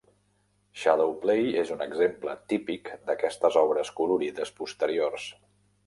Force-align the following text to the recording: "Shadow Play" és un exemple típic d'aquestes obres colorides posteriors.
"Shadow 0.83 1.13
Play" 1.25 1.43
és 1.65 1.73
un 1.77 1.85
exemple 1.87 2.35
típic 2.55 2.91
d'aquestes 3.11 3.61
obres 3.65 3.95
colorides 4.03 4.57
posteriors. 4.63 5.33